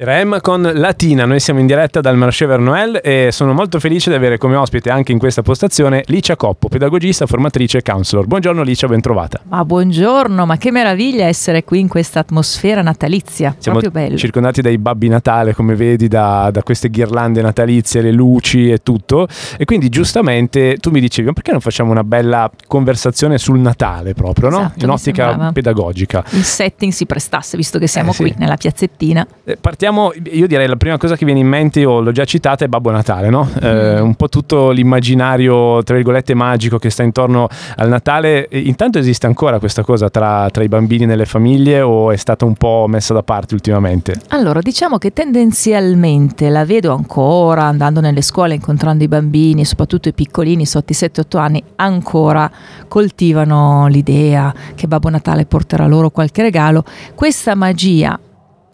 [0.00, 4.14] Rem con Latina, noi siamo in diretta dal Marché Noël e sono molto felice di
[4.14, 8.28] avere come ospite anche in questa postazione Licia Coppo, pedagogista, formatrice e counselor.
[8.28, 9.40] Buongiorno Licia, ben trovata.
[9.48, 14.16] Ma buongiorno, ma che meraviglia essere qui in questa atmosfera natalizia, siamo proprio bello.
[14.16, 19.26] circondati dai babbi Natale, come vedi, da, da, queste ghirlande natalizie, le luci e tutto.
[19.56, 24.14] E quindi giustamente tu mi dicevi, ma perché non facciamo una bella conversazione sul Natale
[24.14, 24.58] proprio, no?
[24.58, 26.22] Esatto, in ottica pedagogica.
[26.30, 29.26] Il setting si prestasse, visto che siamo eh, qui nella piazzettina.
[29.42, 32.24] Eh, partiamo partiamo, io direi la prima cosa che viene in mente, io l'ho già
[32.24, 33.48] citata, è Babbo Natale, no?
[33.60, 38.48] Eh, un po' tutto l'immaginario, tra virgolette, magico che sta intorno al Natale.
[38.50, 42.54] Intanto esiste ancora questa cosa tra, tra i bambini nelle famiglie o è stata un
[42.54, 44.14] po' messa da parte ultimamente?
[44.28, 50.12] Allora, diciamo che tendenzialmente la vedo ancora andando nelle scuole, incontrando i bambini, soprattutto i
[50.12, 52.50] piccolini sotto i 7-8 anni, ancora
[52.86, 56.84] coltivano l'idea che Babbo Natale porterà loro qualche regalo.
[57.14, 58.18] Questa magia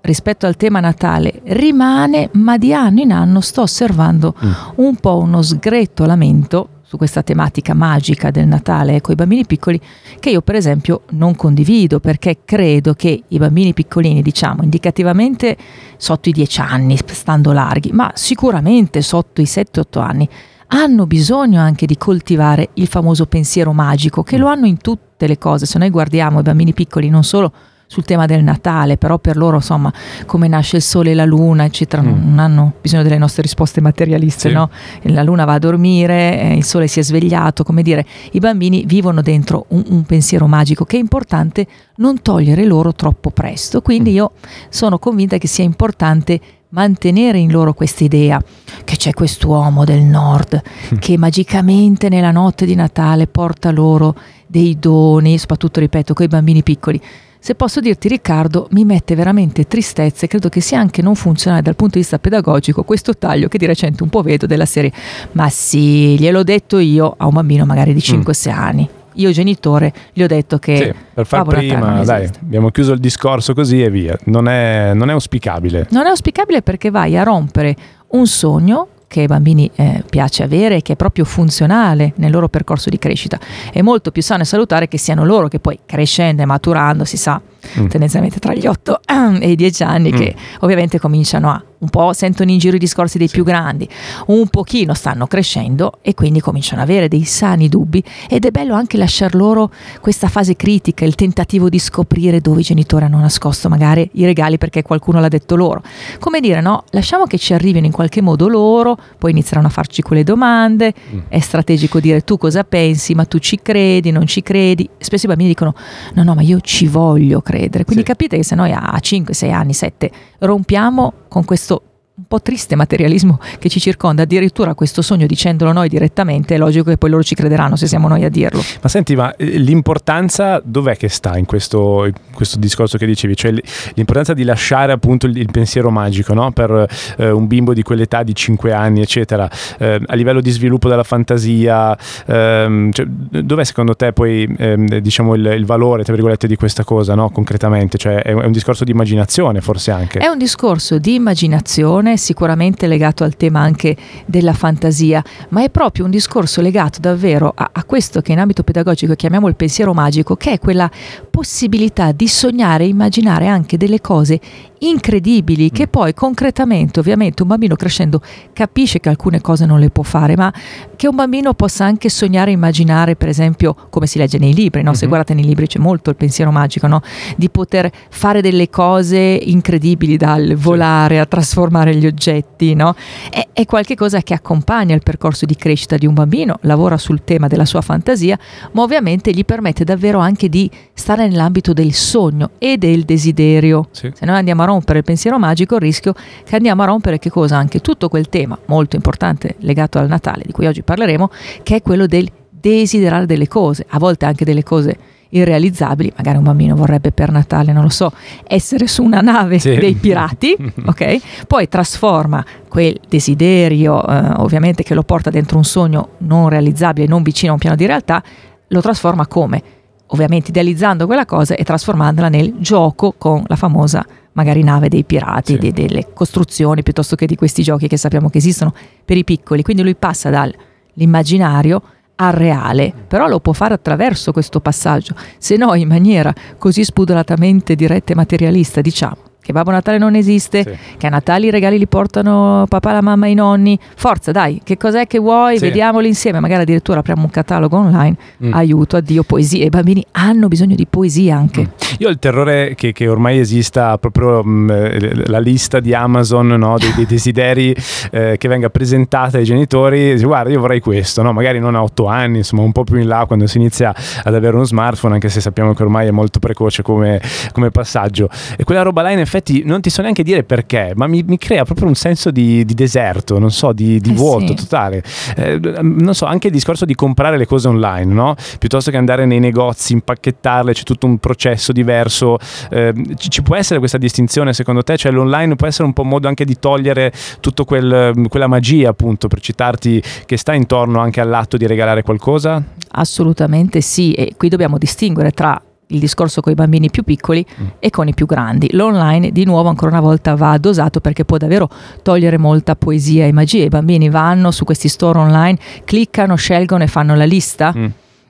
[0.05, 4.53] rispetto al tema Natale rimane, ma di anno in anno sto osservando mm.
[4.77, 9.81] un po' uno sgretolamento su questa tematica magica del Natale con i bambini piccoli
[10.21, 15.57] che io per esempio non condivido perché credo che i bambini piccolini, diciamo indicativamente
[15.97, 20.29] sotto i 10 anni, stando larghi, ma sicuramente sotto i 7-8 anni,
[20.69, 25.39] hanno bisogno anche di coltivare il famoso pensiero magico che lo hanno in tutte le
[25.39, 25.67] cose.
[25.67, 27.53] Se noi guardiamo i bambini piccoli non solo
[27.95, 29.93] sul tema del Natale, però per loro insomma
[30.27, 32.07] come nasce il sole e la luna eccetera mm.
[32.07, 34.55] non hanno bisogno delle nostre risposte materialiste, sì.
[34.55, 34.69] no?
[35.03, 38.83] La luna va a dormire, eh, il sole si è svegliato, come dire, i bambini
[38.85, 44.11] vivono dentro un, un pensiero magico che è importante non togliere loro troppo presto, quindi
[44.11, 44.15] mm.
[44.15, 44.33] io
[44.71, 48.43] sono convinta che sia importante mantenere in loro questa idea
[48.83, 50.61] che c'è quest'uomo del nord
[50.95, 50.97] mm.
[50.99, 54.17] che magicamente nella notte di Natale porta loro
[54.49, 57.01] dei doni, soprattutto ripeto, con i bambini piccoli
[57.45, 61.61] se posso dirti Riccardo, mi mette veramente tristezza e credo che sia anche non funzionale
[61.61, 64.91] dal punto di vista pedagogico questo taglio che di recente un po' vedo della serie.
[65.33, 68.59] Ma sì, gliel'ho detto io a un bambino magari di 5-6 mm.
[68.59, 68.89] anni.
[69.17, 73.53] Io genitore gli ho detto che sì, per far prima dai abbiamo chiuso il discorso
[73.53, 74.17] così e via.
[74.25, 75.87] Non è, non è auspicabile.
[75.91, 77.77] Non è auspicabile perché vai a rompere
[78.13, 82.91] un sogno che ai bambini eh, piace avere che è proprio funzionale nel loro percorso
[82.91, 83.39] di crescita.
[83.73, 87.17] È molto più sano e salutare che siano loro che poi crescendo e maturando, si
[87.17, 87.41] sa,
[87.81, 87.87] mm.
[87.87, 89.01] tendenzialmente tra gli 8
[89.41, 90.17] e i 10 anni, mm.
[90.17, 93.35] che ovviamente cominciano a un po' sentono in giro i discorsi dei sì.
[93.35, 93.87] più grandi,
[94.27, 98.75] un pochino stanno crescendo e quindi cominciano ad avere dei sani dubbi ed è bello
[98.75, 99.71] anche lasciar loro
[100.01, 104.57] questa fase critica, il tentativo di scoprire dove i genitori hanno nascosto magari i regali
[104.57, 105.83] perché qualcuno l'ha detto loro.
[106.19, 110.01] Come dire, no, lasciamo che ci arrivino in qualche modo loro, poi inizieranno a farci
[110.01, 111.19] quelle domande, mm.
[111.29, 114.89] è strategico dire tu cosa pensi, ma tu ci credi, non ci credi.
[114.97, 115.75] Spesso i bambini dicono
[116.15, 117.54] no, no, ma io ci voglio credere.
[117.85, 118.03] Quindi sì.
[118.03, 120.11] capite che se noi a 5, 6 anni, 7
[120.41, 121.94] rompiamo con questo
[122.35, 126.97] po' triste materialismo che ci circonda, addirittura questo sogno dicendolo noi direttamente, è logico che
[126.97, 128.61] poi loro ci crederanno se siamo noi a dirlo.
[128.83, 133.37] Ma senti, ma eh, l'importanza dov'è che sta in questo, in questo discorso che dicevi?
[133.37, 133.55] Cioè
[133.95, 136.51] l'importanza di lasciare appunto il, pensiero magico no?
[136.51, 140.89] per eh, un bimbo di quell'età di 5 anni, eccetera, eh, a livello di sviluppo
[140.89, 141.97] della fantasia,
[142.27, 146.83] ehm, cioè, dov'è secondo te poi ehm, diciamo il, il, valore, tra virgolette, di questa
[146.83, 147.31] cosa, no?
[147.31, 147.97] concretamente?
[147.97, 150.19] Cioè è, è un discorso di immaginazione forse anche?
[150.19, 156.07] È un discorso di immaginazione sicuramente legato al tema anche della fantasia, ma è proprio
[156.07, 160.37] un discorso legato davvero a, a questo che in ambito pedagogico chiamiamo il pensiero magico,
[160.37, 160.91] che è quella
[161.31, 164.41] possibilità di sognare e immaginare anche delle cose
[164.89, 165.91] incredibili che mm.
[165.91, 168.21] poi concretamente ovviamente un bambino crescendo
[168.53, 170.53] capisce che alcune cose non le può fare ma
[170.97, 174.83] che un bambino possa anche sognare e immaginare per esempio come si legge nei libri
[174.83, 174.93] no?
[174.93, 175.09] se mm-hmm.
[175.09, 177.01] guardate nei libri c'è molto il pensiero magico no?
[177.37, 182.95] di poter fare delle cose incredibili dal volare a trasformare gli oggetti no?
[183.31, 187.49] è, è qualcosa che accompagna il percorso di crescita di un bambino lavora sul tema
[187.49, 188.39] della sua fantasia
[188.73, 194.11] ma ovviamente gli permette davvero anche di stare nell'ambito del sogno e del desiderio sì.
[194.13, 196.13] se noi andiamo a rompere il pensiero magico, il rischio
[196.45, 197.57] che andiamo a rompere che cosa?
[197.57, 201.31] Anche tutto quel tema molto importante legato al Natale, di cui oggi parleremo,
[201.63, 204.97] che è quello del desiderare delle cose, a volte anche delle cose
[205.29, 208.13] irrealizzabili, magari un bambino vorrebbe per Natale, non lo so,
[208.47, 209.75] essere su una nave sì.
[209.77, 210.57] dei pirati,
[210.87, 211.47] ok?
[211.47, 217.23] Poi trasforma quel desiderio, eh, ovviamente che lo porta dentro un sogno non realizzabile, non
[217.23, 218.23] vicino a un piano di realtà,
[218.69, 219.63] lo trasforma come?
[220.09, 225.55] Ovviamente idealizzando quella cosa e trasformandola nel gioco con la famosa magari nave dei pirati,
[225.55, 225.59] sì.
[225.59, 228.73] de, delle costruzioni piuttosto che di questi giochi che sappiamo che esistono
[229.05, 229.63] per i piccoli.
[229.63, 231.83] Quindi lui passa dall'immaginario
[232.17, 237.75] al reale, però lo può fare attraverso questo passaggio, se no in maniera così spudoratamente
[237.75, 240.97] diretta e materialista, diciamo che Babbo Natale non esiste, sì.
[240.97, 243.79] che a Natale i regali li portano papà, la mamma e i nonni.
[243.95, 245.59] Forza, dai, che cos'è che vuoi?
[245.59, 245.67] Sì.
[245.67, 246.41] Vediamoli insieme.
[246.41, 248.17] Magari addirittura apriamo un catalogo online.
[248.43, 248.55] Mm.
[248.55, 249.67] Aiuto, addio, poesia.
[249.67, 251.61] I bambini hanno bisogno di poesia anche.
[251.61, 251.85] Mm.
[251.99, 256.47] Io ho il terrore che, che ormai esista proprio mh, mm, la lista di Amazon
[256.47, 256.79] no?
[256.79, 257.77] dei, dei, desideri
[258.11, 260.19] eh, che venga presentata ai genitori.
[260.23, 261.35] Guarda, io vorrei questo, no?
[261.35, 264.35] magari non a otto anni, insomma, un po' più in là quando si inizia ad
[264.35, 267.21] avere uno smartphone, anche se sappiamo che ormai è molto precoce come,
[267.53, 268.31] come passaggio.
[268.57, 271.23] E quella roba là in effetti effetti non ti so neanche dire perché, ma mi,
[271.27, 274.55] mi crea proprio un senso di, di deserto, non so, di, di eh vuoto sì.
[274.55, 275.03] totale.
[275.37, 278.35] Eh, non so, anche il discorso di comprare le cose online, no?
[278.59, 282.39] Piuttosto che andare nei negozi, impacchettarle, c'è tutto un processo diverso.
[282.71, 284.97] Eh, ci, ci, può essere questa distinzione secondo te?
[284.97, 288.91] Cioè l'online può essere un po' un modo anche di togliere tutta quel, quella magia,
[288.91, 292.63] appunto, per citarti, che sta intorno anche all'atto di regalare qualcosa?
[292.97, 297.67] Assolutamente sì, e qui dobbiamo distinguere tra il discorso con i bambini più piccoli mm.
[297.79, 298.69] e con i più grandi.
[298.73, 301.69] L'online di nuovo ancora una volta va dosato perché può davvero
[302.03, 303.65] togliere molta poesia e magia.
[303.65, 307.73] I bambini vanno su questi store online, cliccano, scelgono e fanno la lista.
[307.77, 307.87] Mm.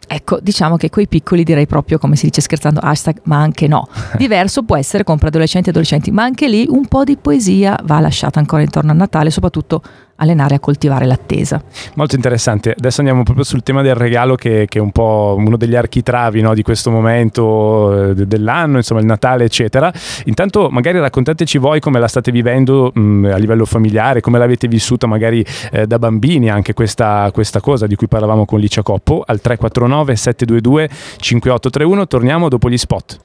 [0.06, 3.89] Ecco, diciamo che coi piccoli direi proprio, come si dice scherzando, hashtag, ma anche no.
[4.19, 8.01] Diverso può essere con preadolescenti e adolescenti, ma anche lì un po' di poesia va
[8.01, 9.83] lasciata ancora intorno a Natale, soprattutto
[10.16, 11.62] allenare a coltivare l'attesa.
[11.94, 12.75] Molto interessante.
[12.76, 16.40] Adesso andiamo proprio sul tema del regalo che, che è un po' uno degli architravi
[16.40, 19.93] no, di questo momento eh, dell'anno, insomma il Natale eccetera.
[20.26, 24.69] Intanto magari raccontateci voi come la state vivendo mh, mm, a livello familiare, come l'avete
[24.69, 29.22] vissuta magari eh, da bambini anche questa, questa, cosa di cui parlavamo con Licia Coppo
[29.26, 30.88] al 349 722
[31.19, 32.06] 5831.
[32.06, 33.19] Torniamo dopo gli spot.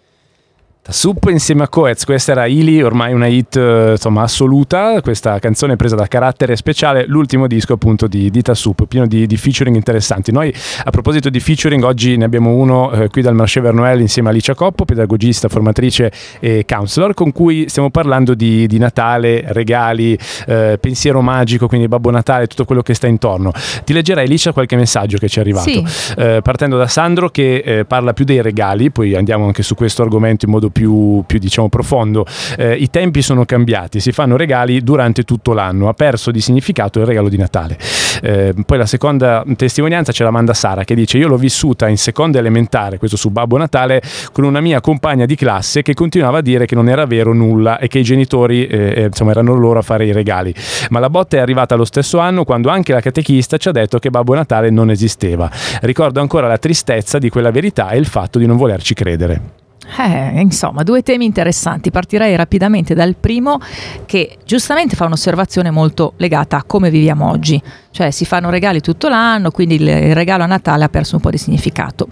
[0.92, 5.76] Sup insieme a Coez, questa era Ili, ormai una hit eh, insomma, assoluta, questa canzone
[5.76, 10.32] presa da carattere speciale, l'ultimo disco appunto di, di Tassup, pieno di, di, featuring interessanti.
[10.32, 10.52] Noi
[10.84, 14.32] a proposito di featuring, oggi ne abbiamo uno eh, qui dal Marché Vernoel insieme a
[14.32, 20.80] Alicia Coppo, pedagogista, formatrice e counselor, con cui stiamo parlando di, di Natale, regali, eh,
[20.82, 23.52] pensiero magico, quindi Babbo Natale, tutto quello che sta intorno.
[23.84, 26.14] Ti leggerei Alicia qualche messaggio che ci è arrivato, sì.
[26.18, 30.02] Eh, partendo da Sandro che eh, parla più dei regali, poi andiamo anche su questo
[30.02, 32.26] argomento in modo più più, più diciamo, profondo.
[32.58, 37.00] Eh, I tempi sono cambiati, si fanno regali durante tutto l'anno, ha perso di significato
[37.00, 37.78] il regalo di Natale.
[38.22, 41.98] Eh, poi la seconda testimonianza ce la manda Sara che dice io l'ho vissuta in
[41.98, 46.42] seconda elementare, questo su Babbo Natale, con una mia compagna di classe che continuava a
[46.42, 49.80] dire che non era vero nulla e che i genitori eh, eh insomma, erano loro
[49.80, 50.56] a fare i regali.
[50.92, 54.00] Ma la botta è arrivata lo stesso anno quando anche la catechista ci ha detto
[54.00, 55.52] che Babbo Natale non esisteva.
[55.82, 59.68] Ricordo ancora la tristezza di quella verità e il fatto di non volerci credere.
[59.98, 61.92] Eh, insomma, due temi interessanti.
[61.92, 63.60] Partirei rapidamente dal primo
[64.06, 67.62] che giustamente fa un'osservazione molto legata a come viviamo oggi.
[67.92, 71.30] Cioè si fanno regali tutto l'anno, quindi il regalo a Natale ha perso un po'
[71.30, 72.08] di significato.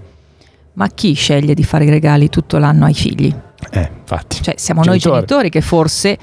[0.74, 3.34] Ma chi sceglie di fare i regali tutto l'anno ai figli?
[3.72, 4.42] Eh, infatti.
[4.42, 5.10] Cioè siamo Genitori.
[5.10, 6.18] noi genitori che forse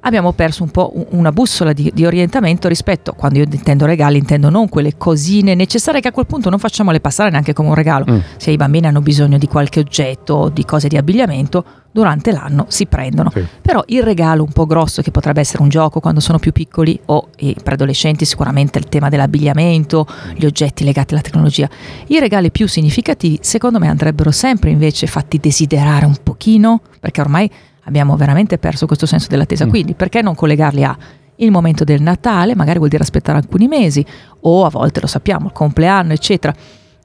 [0.00, 4.48] abbiamo perso un po' una bussola di, di, orientamento rispetto, quando io intendo regali, intendo
[4.48, 8.04] non quelle cosine necessarie che a quel punto non facciamole passare neanche come un regalo.
[8.10, 8.18] Mm.
[8.36, 12.86] Se i bambini hanno bisogno di qualche oggetto, di cose di abbigliamento, durante l'anno si
[12.86, 13.30] prendono.
[13.32, 13.44] Sì.
[13.60, 16.98] Però il regalo un po' grosso, che potrebbe essere un gioco quando sono più piccoli,
[17.06, 21.68] o i preadolescenti sicuramente il tema dell'abbigliamento, gli oggetti legati alla tecnologia,
[22.06, 27.50] i regali più significativi secondo me andrebbero sempre invece fatti desiderare un pochino, perché ormai
[27.90, 29.66] abbiamo veramente perso questo senso dell'attesa.
[29.66, 29.68] Mm.
[29.68, 30.96] Quindi perché non collegarli a
[31.36, 34.04] il momento del Natale, magari vuol dire aspettare alcuni mesi,
[34.40, 36.54] o a volte lo sappiamo, il compleanno, eccetera.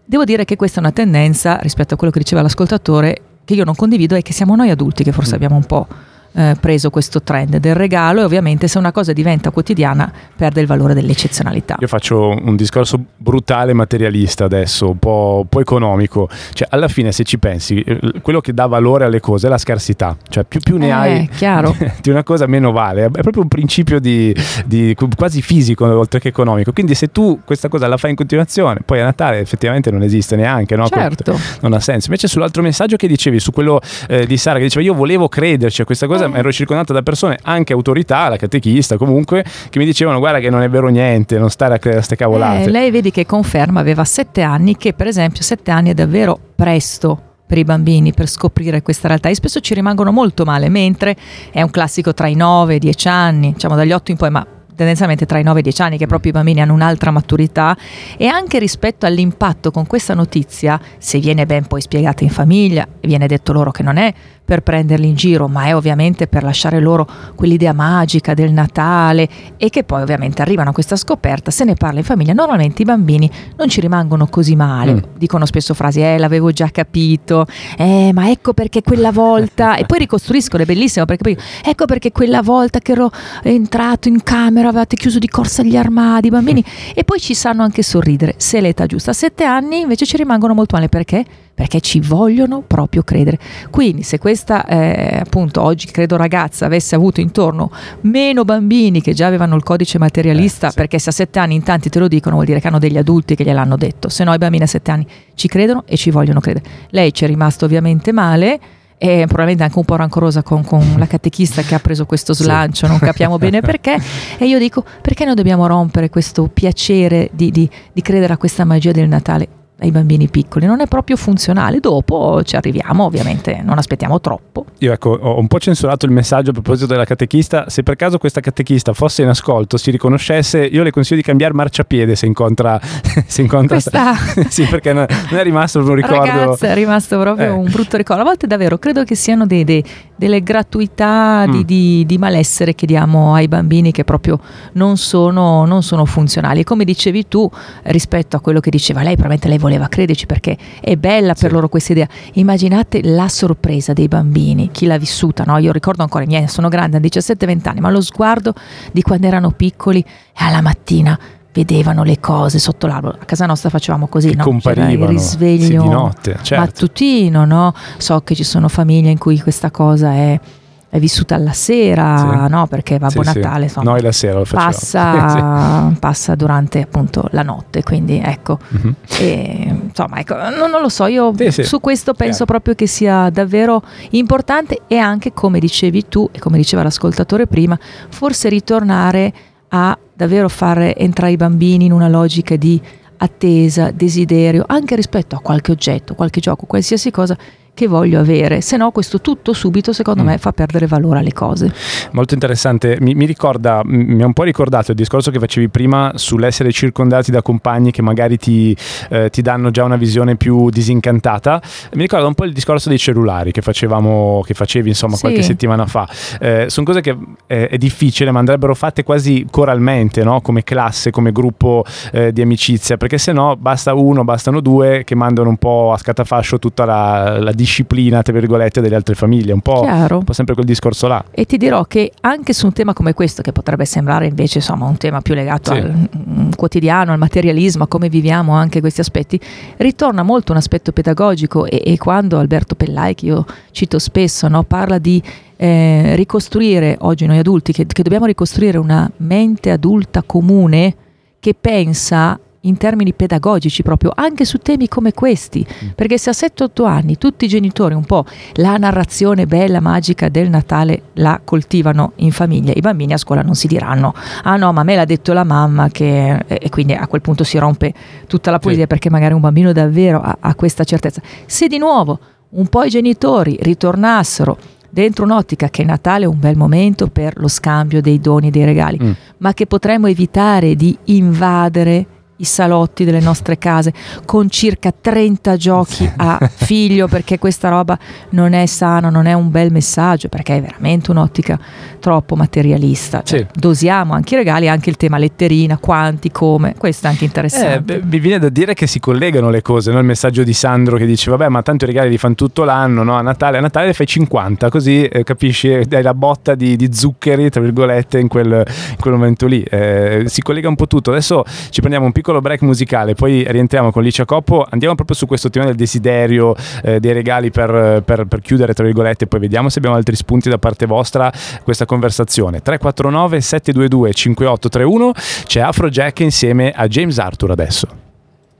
[0.06, 3.64] Devo dire che questa è una tendenza rispetto a quello che diceva l'ascoltatore che io
[3.64, 5.36] non condivido e che siamo noi adulti che forse mm.
[5.36, 5.88] abbiamo un po'
[6.36, 10.68] eh, preso questo trend del regalo e ovviamente se una cosa diventa quotidiana perde il
[10.68, 11.78] valore dell'eccezionalità.
[11.80, 17.12] Io faccio un discorso brutale materialista adesso, un po', un po economico, cioè alla fine
[17.12, 20.60] se ci pensi, eh, quello che dà valore alle cose è la scarsità, cioè più,
[20.60, 21.30] più ne eh, hai
[22.02, 26.30] di una cosa meno vale, è proprio un principio di, di, quasi fisico oltre che
[26.30, 30.04] economico, quindi se tu questa cosa la fai in continuazione, poi a Natale effettivamente non
[30.04, 30.88] esiste neanche, no?
[30.88, 31.38] certo.
[31.62, 32.08] non ha senso.
[32.08, 35.82] Invece sull'altro messaggio che dicevi, su quello eh, di Sara che diceva io volevo crederci
[35.82, 39.86] a questa cosa, cosa ero circondato da persone, anche autorità, la catechista comunque, che mi
[39.86, 42.64] dicevano guarda che non è vero niente, non stare a credere a queste cavolate.
[42.64, 46.40] Eh, lei vedi che conferma, aveva sette anni, che per esempio sette anni è davvero
[46.56, 51.16] presto per i bambini per scoprire questa realtà e spesso ci rimangono molto male, mentre
[51.52, 54.30] è un classico tra i 9 e i 10 anni, diciamo dagli 8 in poi,
[54.32, 57.12] ma tendenzialmente tra i 9 e i 10 anni, che proprio i bambini hanno un'altra
[57.12, 57.78] maturità
[58.18, 63.28] e anche rispetto all'impatto con questa notizia, se viene ben poi spiegata in famiglia, viene
[63.28, 64.14] detto loro che non è
[64.46, 69.70] per prenderli in giro, ma è ovviamente per lasciare loro quell'idea magica del Natale e
[69.70, 73.30] che poi ovviamente arrivano a questa scoperta, se ne parla in famiglia, normalmente i bambini
[73.58, 75.00] non ci rimangono così male, mm.
[75.18, 80.00] dicono spesso frasi, eh l'avevo già capito, eh ma ecco perché quella volta, e poi
[80.00, 83.10] ricostruiscono, è bellissimo perché poi ecco perché quella volta che ero
[83.42, 86.92] entrato in camera avevate chiuso di corsa gli armadi, i bambini, mm.
[86.94, 90.18] e poi ci sanno anche sorridere, se è l'età giusta, a sette anni invece ci
[90.18, 91.26] rimangono molto male perché?
[91.56, 93.40] Perché ci vogliono proprio credere.
[93.72, 97.72] Quindi se questa eh, appunto oggi credo ragazza avesse avuto intorno
[98.02, 100.76] meno bambini che già avevano il codice materialista, eh, sì.
[100.76, 102.98] perché se a sette anni in tanti te lo dicono vuol dire che hanno degli
[102.98, 106.12] adulti che gliel'hanno detto, se no i bambini a sette anni ci credono e ci
[106.12, 106.66] vogliono credere.
[106.90, 108.60] Lei ci è rimasto ovviamente male
[108.98, 112.86] e probabilmente anche un po' rancorosa con, con, la catechista che ha preso questo slancio,
[112.86, 112.92] sì.
[112.92, 113.98] non capiamo bene perché.
[114.38, 118.66] E io dico, perché noi dobbiamo rompere questo piacere di, di, di credere a questa
[118.66, 119.55] magia del Natale?
[119.80, 121.80] Ai bambini piccoli, non è proprio funzionale.
[121.80, 124.66] Dopo ci arriviamo, ovviamente non aspettiamo troppo.
[124.80, 127.70] Io ecco, ho un po' censurato il messaggio a proposito della catechista.
[127.70, 131.54] Se per caso questa catechista fosse in ascolto, si riconoscesse, io le consiglio di cambiare
[131.54, 132.80] marciapiede se incontra.
[133.28, 134.14] se incontra questa...
[134.48, 136.24] sì, perché non, è rimasto un ricordo.
[136.26, 137.50] Ragazzi, è rimasto proprio eh.
[137.50, 138.22] un brutto ricordo.
[138.22, 139.84] A volte davvero credo che siano dei, dei,
[140.16, 141.52] delle gratuità mm.
[141.52, 144.40] di, di, di, malessere che diamo ai bambini che proprio
[144.74, 146.64] non sono, non sono funzionali.
[146.64, 147.50] come dicevi tu,
[147.84, 151.54] rispetto a quello che diceva lei, probabilmente lei voleva crederci perché è bella per sì.
[151.54, 152.08] loro questa idea.
[152.34, 155.58] Immaginate la sorpresa dei bambini, chi l'ha vissuta, no?
[155.58, 158.54] Io ricordo ancora i miei, sono grande, hanno 17-20 anni, ma lo sguardo
[158.92, 161.20] di quando erano piccoli e alla mattina
[161.56, 163.18] vedevano le cose sotto l'albero.
[163.18, 164.44] A casa nostra facevamo così, che no?
[164.44, 166.56] comparivano il risveglio sì, di notte, certo.
[166.64, 167.74] mattutino, no?
[167.98, 170.40] So che ci sono famiglie in cui questa cosa è
[170.88, 172.50] è vissuta alla sera, sì.
[172.52, 172.68] no?
[172.68, 177.84] Perché Babbo sì, Natale insomma, Noi la sera lo passa, passa, durante appunto la notte,
[177.84, 178.60] quindi ecco.
[178.74, 178.94] Mm-hmm.
[179.20, 182.46] E, insomma, ecco, non, non, lo so, io su questo penso yeah.
[182.46, 183.82] proprio che sia davvero
[184.12, 189.34] importante e anche, come dicevi tu e come diceva l'ascoltatore prima, forse ritornare
[189.76, 192.82] a davvero fare entrare i bambini in una logica di
[193.18, 197.38] attesa, desiderio, anche rispetto a qualche oggetto, qualche gioco, qualsiasi cosa
[197.76, 200.26] che voglio avere, se no questo tutto subito secondo mm.
[200.26, 201.72] me fa perdere valore alle cose.
[202.14, 206.14] Molto interessante, mi, mi, ricorda, mi ha un po' ricordato il discorso che facevi prima
[206.16, 208.76] sull'essere circondati da compagni che magari ti,
[209.10, 211.62] eh, ti danno già una visione più disincantata,
[211.94, 215.22] mi ricorda un po' il discorso dei cellulari che facevamo, che facevi insomma sì.
[215.22, 216.08] qualche settimana fa,
[216.40, 220.40] eh, sono cose che eh, è difficile ma andrebbero fatte quasi coralmente, no?
[220.40, 225.16] come classe, come gruppo eh, di amicizia, perché se no basta uno, bastano due che
[225.16, 229.60] mandano un po' a scatafascio tutta la, la disciplina, tra virgolette, delle altre famiglie, un
[229.60, 231.26] po', un po', sempre quel discorso là.
[231.32, 234.86] E ti dirò che anche su un tema come questo, che potrebbe sembrare invece insomma
[234.86, 235.80] un tema più legato sì.
[235.80, 239.40] al mm, quotidiano, al materialismo, a come viviamo anche questi aspetti,
[239.78, 244.64] ritorna molto un aspetto pedagogico e, e quando Alberto Pellai, che io cito spesso, no,
[244.64, 245.22] parla di
[245.58, 250.96] eh, ricostruire, oggi noi adulti, che, che dobbiamo ricostruire una mente adulta comune
[251.40, 255.90] che pensa in termini pedagogici proprio, anche su temi come questi, mm.
[255.96, 260.50] perché se a 7-8 anni tutti i genitori un po' la narrazione bella, magica del
[260.50, 264.84] Natale la coltivano in famiglia, i bambini a scuola non si diranno, ah no, ma
[264.84, 266.44] me l'ha detto la mamma che...
[266.48, 267.94] e quindi a quel punto si rompe
[268.28, 268.90] tutta la politica sì.
[268.90, 271.22] perché magari un bambino davvero ha, ha questa certezza.
[271.46, 272.20] Se di nuovo
[272.50, 274.58] un po' i genitori ritornassero
[274.90, 278.64] dentro un'ottica che Natale è un bel momento per lo scambio dei doni e dei
[278.64, 279.12] regali, mm.
[279.40, 282.06] ma che potremmo evitare di invadere
[282.38, 283.94] i salotti delle nostre case
[284.26, 287.98] con circa 30 giochi a figlio perché questa roba
[288.32, 291.60] non è sana, non è un bel messaggio perché è veramente un'ottica
[292.00, 293.24] troppo materialista.
[293.24, 293.48] Cioè, sì.
[293.54, 297.96] Dosiamo anche i regali, anche il tema letterina, quanti, come, questo è anche interessante.
[297.96, 300.00] Eh, mi viene da dire che si collegano le cose, no?
[300.00, 303.04] il messaggio di Sandro che dice vabbè ma tanto i regali li fanno tutto l'anno,
[303.04, 303.16] no?
[303.16, 307.50] a Natale, a Natale fai 50 così eh, capisci, dai la botta di, di, zuccheri
[307.50, 309.64] tra virgolette in quel, in quel momento lì.
[309.64, 311.12] Eh, si collega un po' tutto.
[311.12, 315.26] Adesso ci prendiamo un piccolo break musicale, poi rientriamo con Licia Coppo, andiamo proprio su
[315.26, 319.70] questo tema del desiderio, eh, dei regali per, per, per chiudere tra virgolette, poi vediamo
[319.70, 321.32] se abbiamo altri spunti da parte vostra
[321.64, 322.62] questa conversazione.
[322.62, 325.12] 349 722 5831
[325.46, 328.05] c'è Afrojack insieme a James Arthur adesso.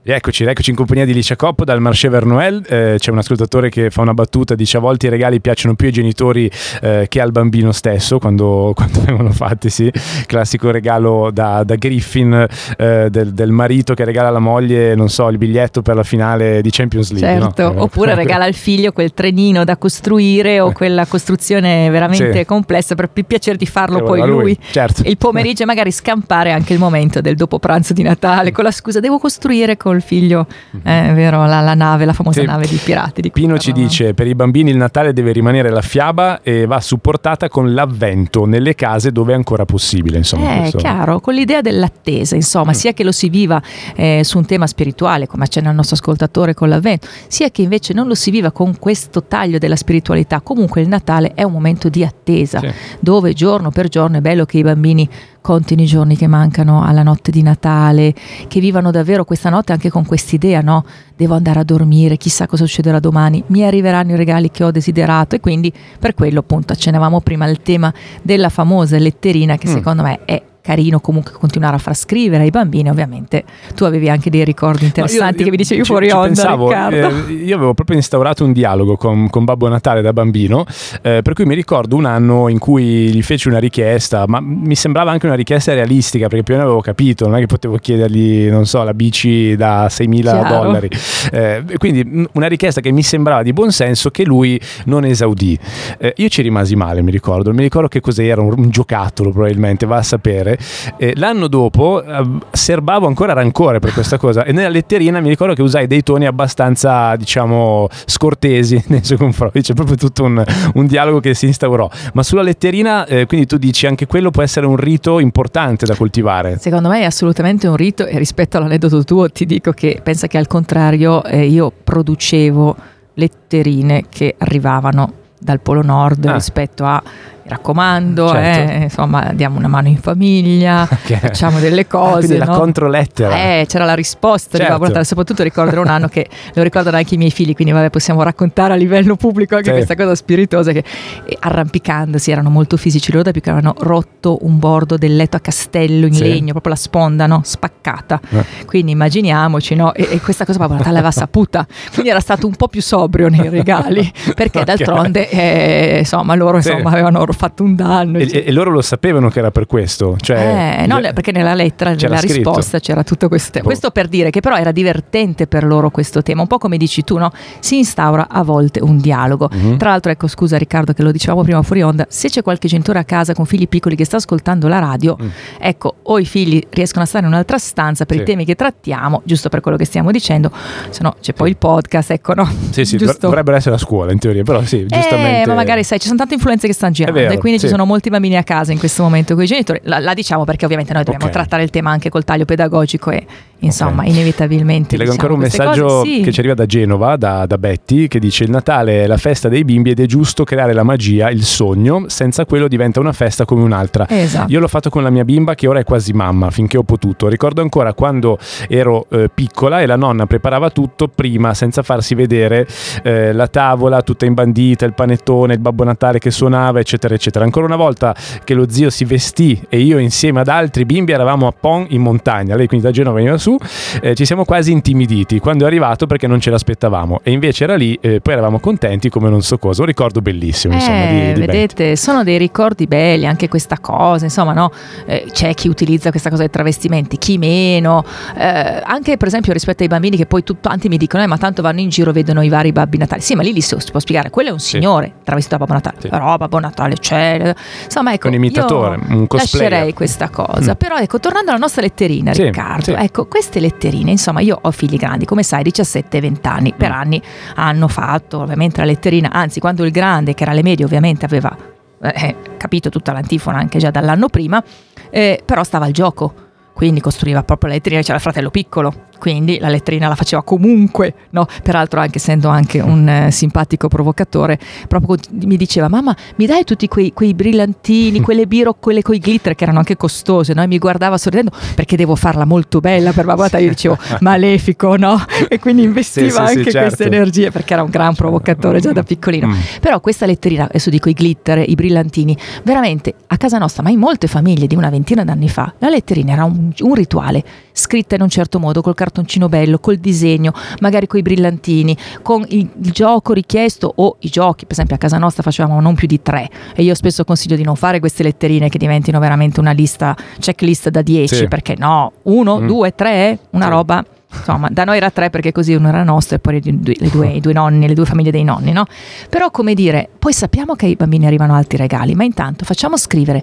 [0.08, 2.64] Eccoci, eccoci in compagnia di Licia Coppo dal Marché Vernoel.
[2.68, 5.88] Eh, c'è un ascoltatore che fa una battuta, dice a volte i regali piacciono più
[5.88, 6.48] ai genitori
[6.80, 9.92] eh, che al bambino stesso quando, quando, vengono fatti, sì.
[10.26, 12.46] Classico regalo da, da Griffin
[12.76, 16.62] eh, del, del, marito che regala alla moglie, non so, il biglietto per la finale
[16.62, 17.40] di Champions League.
[17.40, 17.82] Certo, no?
[17.82, 22.44] oppure regala al figlio quel trenino da costruire o quella costruzione veramente sì.
[22.44, 24.28] complessa per il piacere di farlo poi lui.
[24.28, 24.58] lui.
[24.70, 25.02] Certo.
[25.04, 29.00] il pomeriggio magari scampare anche il momento del dopo pranzo di Natale con la scusa
[29.00, 30.80] devo costruire con col figlio, mhm.
[30.82, 32.46] è vero, la, la nave, la famosa sì.
[32.46, 33.22] nave di pirati.
[33.22, 36.80] Di Pino ci dice, per i bambini il Natale deve rimanere la fiaba e va
[36.80, 40.18] supportata con l'avvento nelle case dove è ancora possibile.
[40.18, 40.78] Insomma, è questo.
[40.78, 42.74] chiaro, con l'idea dell'attesa, insomma, mm.
[42.74, 43.60] sia che lo si viva
[43.94, 47.94] eh, su un tema spirituale, come accenna il nostro ascoltatore con l'avvento, sia che invece
[47.94, 50.40] non lo si viva con questo taglio della spiritualità.
[50.40, 52.70] Comunque il Natale è un momento di attesa, sì.
[53.00, 55.08] dove giorno per giorno è bello che i bambini
[55.46, 58.12] contino i giorni che mancano alla notte di Natale,
[58.48, 60.84] che vivano davvero questa notte anche con quest'idea, no?
[61.14, 65.36] Devo andare a dormire, chissà cosa succederà domani, mi arriveranno i regali che ho desiderato
[65.36, 69.72] e quindi per quello appunto accennavamo prima al tema della famosa letterina che mm.
[69.72, 73.44] secondo me è carino comunque continuare a far scrivere ai bambini, ovviamente
[73.76, 76.26] tu avevi anche dei ricordi interessanti io, io, che mi dicevi ci, fuori ci onda,
[76.26, 80.66] pensavo, eh, io avevo proprio instaurato un dialogo con, con Babbo Natale da bambino,
[81.02, 84.74] eh, per cui mi ricordo un anno in cui gli feci una richiesta, ma mi
[84.74, 87.76] sembrava anche una richiesta realistica, perché più o meno avevo capito, non è che potevo
[87.76, 90.48] chiedergli, non so, la bici da 6.000 Chiaro.
[90.48, 90.90] dollari.
[91.30, 95.56] Eh, quindi una richiesta che mi sembrava di buon senso che lui non esaudì.
[95.98, 99.86] Eh, io ci rimasi male, mi ricordo, mi ricordo che cos'era, un, un giocattolo probabilmente,
[99.86, 100.55] va a sapere
[100.96, 105.54] eh, l'anno dopo eh, serbavo ancora rancore per questa cosa e nella letterina mi ricordo
[105.54, 109.60] che usai dei toni abbastanza, diciamo, scortesi nei suoi confronti.
[109.62, 110.44] C'è proprio tutto un,
[110.74, 111.88] un, dialogo che si instaurò.
[112.12, 115.94] Ma sulla letterina, eh, quindi tu dici anche quello può essere un rito importante da
[115.94, 116.58] coltivare?
[116.58, 120.38] Secondo me è assolutamente un rito e rispetto all'aneddoto tuo ti dico che pensa che
[120.38, 122.76] al contrario eh, io producevo
[123.14, 126.34] letterine che arrivavano dal Polo Nord ah.
[126.34, 127.02] rispetto a
[127.46, 128.72] mi raccomando, certo.
[128.72, 131.18] eh, insomma, diamo una mano in famiglia, okay.
[131.18, 132.36] facciamo delle ah, cose.
[132.36, 132.52] Ah, no?
[132.52, 133.36] la controlettera.
[133.36, 135.04] Eh, c'era la risposta certo.
[135.04, 138.72] soprattutto ricorderò un anno che lo ricordano anche i miei figli, quindi vabbè, possiamo raccontare
[138.72, 139.74] a livello pubblico anche sì.
[139.74, 140.84] questa cosa spiritosa che
[141.24, 145.36] eh, arrampicandosi erano molto fisici loro da più che avevano rotto un bordo del letto
[145.36, 146.22] a castello in sì.
[146.22, 147.40] legno, proprio la sponda, no?
[147.44, 148.20] spaccata.
[148.30, 148.44] Eh.
[148.66, 149.94] Quindi immaginiamoci, no?
[149.94, 153.48] E, e questa cosa Natale l'aveva saputa, quindi era stato un po' più sobrio nei
[153.48, 154.64] regali, perché okay.
[154.64, 156.94] d'altronde eh, insomma loro insomma, sì.
[156.94, 158.18] avevano fatto un danno.
[158.18, 160.16] E, e, loro lo sapevano che era per questo?
[160.18, 162.34] Cioè, eh, no, perché nella lettera, nella scritto.
[162.34, 163.58] risposta c'era tutto questo.
[163.58, 163.64] Boh.
[163.64, 167.04] Questo per dire che però era divertente per loro questo tema, un po' come dici
[167.04, 167.30] tu, no?
[167.60, 169.48] Si instaura a volte un dialogo.
[169.54, 169.76] Mm-hmm.
[169.76, 172.98] Tra l'altro, ecco, scusa Riccardo che lo dicevamo prima fuori onda, se c'è qualche genitore
[172.98, 175.28] a casa con figli piccoli che sta ascoltando la radio, mm.
[175.60, 178.22] ecco, o i figli riescono a stare in un'altra stanza per sì.
[178.22, 180.50] i temi che trattiamo, giusto per quello che stiamo dicendo,
[180.90, 181.52] se no c'è poi sì.
[181.52, 182.48] il podcast, ecco, no?
[182.70, 183.26] Sì, sì, giusto?
[183.26, 185.42] dovrebbero essere a scuola in teoria, però sì, giustamente.
[185.42, 187.66] Eh, ma magari sai, ci sono tante influenze che stanno girando vero, e quindi sì.
[187.66, 189.80] ci sono molti bambini a casa in questo momento con i genitori.
[189.84, 191.36] La, la diciamo perché ovviamente noi dobbiamo okay.
[191.36, 193.26] trattare il tema anche col taglio pedagogico e
[193.60, 194.10] insomma okay.
[194.10, 194.88] inevitabilmente.
[194.88, 196.20] Ti leggo diciamo ancora un messaggio sì.
[196.22, 199.48] che ci arriva da Genova, da, da, Betty, che dice il Natale è la festa
[199.48, 203.44] dei bimbi ed è giusto creare la magia, il sogno, senza quello diventa una festa
[203.44, 204.06] come un'altra.
[204.08, 204.50] Esatto.
[204.52, 207.28] Io l'ho fatto con la mia bimba che ora è quasi mamma, finché ho potuto.
[207.28, 208.38] Ricordo ancora quando
[208.68, 212.66] ero eh, piccola e la nonna preparava tutto prima, senza farsi vedere
[213.02, 217.44] eh, la tavola tutta imbandita, il panettone, il Babbo Natale che suonava, eccetera, eccetera.
[217.44, 218.14] Ancora una volta
[218.44, 222.02] che lo zio si vestì e io insieme ad altri bimbi eravamo a Pon in
[222.02, 222.56] montagna.
[222.56, 223.56] Lei quindi da Genova veniva su,
[224.00, 227.76] eh, ci siamo quasi intimiditi quando è arrivato perché non ce l'aspettavamo e invece era
[227.76, 229.82] lì, eh, poi eravamo contenti come non so cosa.
[229.82, 231.96] Un ricordo bellissimo, insomma, di, di vedete, Betty.
[231.96, 234.72] sono dei ricordi belli anche questa cosa, insomma, no?
[235.04, 238.04] Eh, c'è chi utilizza questa cosa dei travestimenti, chi meno,
[238.36, 241.38] eh, anche per esempio rispetto ai bambini che poi tutti quanti mi dicono, eh, ma
[241.38, 243.20] tanto vanno in giro, vedono i vari babbi natali.
[243.20, 245.12] Sì, ma lì li si può spiegare, quello è un signore sì.
[245.24, 246.08] travestito da Babbo Natale, sì.
[246.08, 247.54] però Babbo Natale c'è,
[247.84, 249.70] insomma, ecco, un imitatore, un cosplayer.
[249.70, 250.76] Lascerei questa cosa, mm.
[250.76, 254.96] però ecco, tornando alla nostra letterina, sì, Riccardo, ecco, queste letterine, insomma, io ho figli
[254.96, 256.94] grandi, come sai, 17 20 anni, per mm.
[256.94, 257.22] anni
[257.56, 261.54] hanno fatto ovviamente la letterina, anzi quando il grande, che era alle medie, ovviamente aveva
[262.00, 264.64] eh, capito tutta l'antifona anche già dall'anno prima,
[265.10, 266.32] eh, però stava al gioco,
[266.72, 271.14] quindi costruiva proprio la letterina, c'era il fratello piccolo, quindi la letterina la faceva comunque,
[271.30, 271.46] no?
[271.62, 276.88] peraltro anche essendo anche un eh, simpatico provocatore, proprio mi diceva mamma mi dai tutti
[276.88, 280.62] quei, quei brillantini, quelle biro, quelle coi glitter che erano anche costose, no?
[280.62, 285.22] e mi guardava sorridendo perché devo farla molto bella per babata, io dicevo malefico, no?
[285.48, 286.96] e quindi investiva sì, sì, anche sì, certo.
[286.96, 289.46] queste energie perché era un gran provocatore già da piccolino.
[289.46, 289.54] Mm.
[289.80, 293.98] Però questa letterina, adesso dico i glitter, i brillantini, veramente a casa nostra, ma in
[293.98, 298.22] molte famiglie di una ventina d'anni fa, la letterina era un, un rituale scritta in
[298.22, 302.68] un certo modo col carattere cartoncino bello, col disegno, magari con i brillantini, con il,
[302.82, 306.20] il, gioco richiesto o i giochi, per esempio a casa nostra facevamo non più di
[306.20, 310.16] tre e io spesso consiglio di non fare queste letterine che diventino veramente una lista,
[310.38, 311.48] checklist da 10, sì.
[311.48, 312.66] perché no, uno, mm.
[312.66, 313.70] due, tre, una sì.
[313.70, 317.28] roba insomma, da noi era tre perché così uno era nostro e poi le due,
[317.28, 318.84] i due nonni, le due famiglie dei nonni, no?
[319.30, 323.42] Però come dire, poi sappiamo che ai bambini arrivano altri regali, ma intanto facciamo scrivere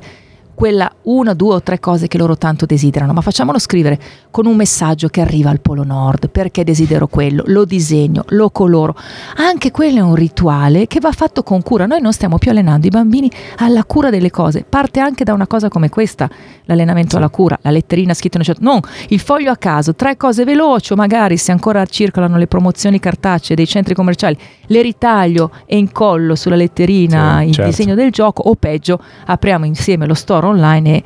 [0.54, 4.00] quella una, due o tre cose che loro tanto desiderano, ma facciamolo scrivere
[4.32, 8.96] con un messaggio che arriva al Polo Nord, perché desidero quello, lo disegno, lo coloro.
[9.38, 11.86] Anche quello è un rituale che va fatto con cura.
[11.86, 14.66] Noi non stiamo più allenando i bambini alla cura delle cose.
[14.68, 16.30] Parte anche da una cosa come questa,
[16.66, 18.64] l'allenamento alla cura, la letterina scritta in un certo...
[18.64, 23.00] Non, il foglio a caso, tre cose veloci, o magari se ancora circolano le promozioni
[23.00, 24.38] cartacee dei centri commerciali,
[24.68, 27.70] le ritaglio e incollo sulla letterina sì, il certo.
[27.70, 31.04] disegno del gioco, o peggio, apriamo insieme lo store online e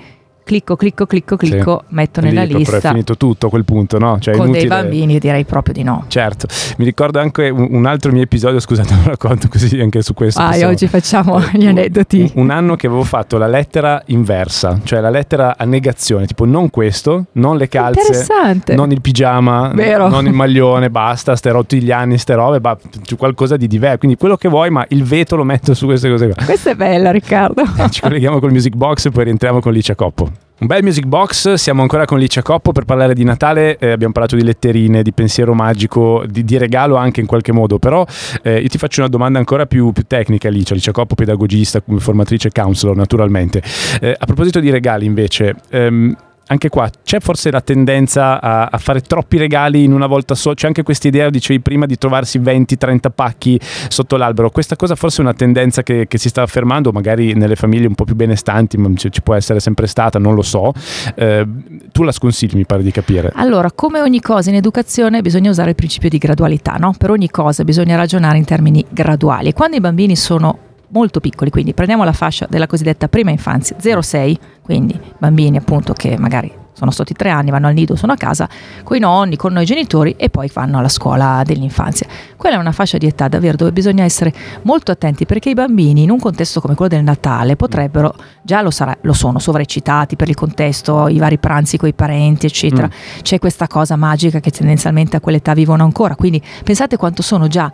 [0.48, 1.94] clicco, clicco, clicco, clicco, sì.
[1.94, 2.78] metto nella Lì, lista.
[2.78, 4.18] È finito tutto a quel punto, no?
[4.18, 4.68] Cioè, Con inutile...
[4.68, 6.06] dei bambini direi proprio di no.
[6.08, 10.42] Certo, mi ricordo anche un, altro mio episodio, scusate, lo racconto così anche su questo.
[10.42, 12.32] Ah, oggi facciamo gli aneddoti.
[12.36, 16.46] Un, un, anno che avevo fatto la lettera inversa, cioè la lettera a negazione, tipo
[16.46, 18.26] non questo, non le calze,
[18.68, 20.08] non il pigiama, Vero.
[20.08, 24.16] non il maglione, basta, ste tutti gli anni, ste robe, c'è qualcosa di diverso, quindi
[24.16, 26.46] quello che vuoi, ma il veto lo metto su queste cose qua.
[26.46, 27.64] Questa è bella Riccardo.
[27.90, 30.37] Ci colleghiamo col Music Box e poi rientriamo con Licia Coppo.
[30.60, 34.12] Un bel music box, siamo ancora con Licia Coppo per parlare di Natale, eh, abbiamo
[34.12, 38.04] parlato di letterine, di pensiero magico, di, di regalo anche in qualche modo, però
[38.42, 42.50] eh, io ti faccio una domanda ancora più, più tecnica Licia, Licia Coppo pedagogista, formatrice
[42.50, 43.62] counselor naturalmente.
[44.02, 46.16] Eh, a proposito di regali invece, ehm,
[46.48, 50.56] anche qua c'è forse la tendenza a, a, fare troppi regali in una volta sola,
[50.56, 54.50] c'è anche questa idea, dicevi prima, di trovarsi 20-30 pacchi sotto l'albero.
[54.50, 57.96] Questa cosa forse è una tendenza che, che, si sta affermando, magari nelle famiglie un
[57.96, 60.74] po' più benestanti, ma ci, ci può essere sempre stata, non lo so.
[61.16, 61.46] Eh,
[61.92, 63.32] tu la sconsigli, mi pare di capire.
[63.36, 66.94] Allora, come ogni cosa in educazione bisogna usare il principio di gradualità, no?
[66.98, 69.54] Per ogni cosa bisogna ragionare in termini graduali.
[69.54, 74.36] Quando i bambini sono molto piccoli, quindi prendiamo la fascia della cosiddetta prima infanzia, 0-6,
[74.68, 78.18] quindi bambini appunto che magari sono sotto i tre anni, vanno al nido, sono a
[78.18, 78.50] casa
[78.84, 82.06] con i nonni, con noi genitori e poi vanno alla scuola dell'infanzia.
[82.36, 86.04] Quella è una fascia di età davvero dove bisogna essere molto attenti perché i bambini
[86.04, 90.28] in un contesto come quello del Natale potrebbero, già lo, sarà, lo sono, sovraccitati per
[90.28, 92.88] il contesto, i vari pranzi con i parenti, eccetera.
[92.88, 93.22] Mm.
[93.22, 97.72] C'è questa cosa magica che tendenzialmente a quell'età vivono ancora, quindi pensate quanto sono già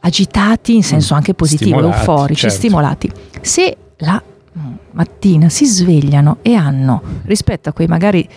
[0.00, 2.56] agitati in senso anche positivo, stimolati, euforici, certo.
[2.56, 3.12] stimolati.
[3.42, 4.20] Se la
[4.92, 8.28] mattina si svegliano e hanno, rispetto a quei magari